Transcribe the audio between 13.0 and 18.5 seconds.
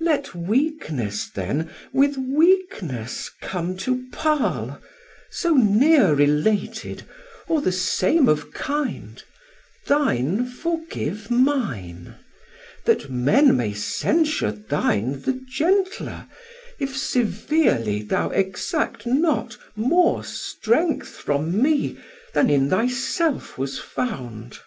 men may censure thine The gentler, if severely thou